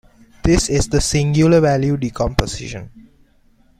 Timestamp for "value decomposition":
1.59-2.89